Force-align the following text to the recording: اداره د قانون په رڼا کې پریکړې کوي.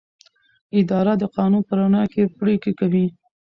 اداره 0.79 1.13
د 1.17 1.23
قانون 1.35 1.63
په 1.67 1.73
رڼا 1.79 2.03
کې 2.13 2.31
پریکړې 2.39 2.71
کوي. 2.79 3.05